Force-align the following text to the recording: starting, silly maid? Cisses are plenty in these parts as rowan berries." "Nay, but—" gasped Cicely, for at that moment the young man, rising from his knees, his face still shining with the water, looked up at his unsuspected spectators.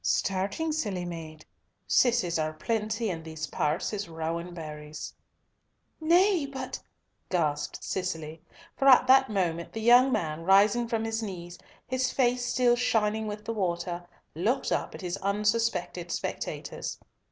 starting, 0.03 0.71
silly 0.71 1.05
maid? 1.05 1.45
Cisses 1.87 2.39
are 2.39 2.53
plenty 2.53 3.11
in 3.11 3.21
these 3.21 3.45
parts 3.45 3.93
as 3.93 4.09
rowan 4.09 4.51
berries." 4.51 5.13
"Nay, 5.99 6.47
but—" 6.47 6.81
gasped 7.29 7.83
Cicely, 7.83 8.41
for 8.75 8.87
at 8.87 9.05
that 9.05 9.29
moment 9.29 9.73
the 9.73 9.79
young 9.79 10.11
man, 10.11 10.41
rising 10.41 10.87
from 10.87 11.03
his 11.05 11.21
knees, 11.21 11.59
his 11.85 12.09
face 12.11 12.43
still 12.43 12.75
shining 12.75 13.27
with 13.27 13.45
the 13.45 13.53
water, 13.53 14.03
looked 14.33 14.71
up 14.71 14.95
at 14.95 15.01
his 15.01 15.17
unsuspected 15.17 16.11
spectators. 16.11 16.97